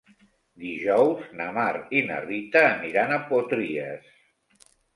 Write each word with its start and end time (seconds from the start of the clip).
Dijous 0.61 1.27
na 1.41 1.47
Mar 1.59 1.75
i 1.99 2.03
na 2.09 2.17
Rita 2.25 2.65
aniran 2.73 3.17
a 3.17 3.23
Potries. 3.29 4.13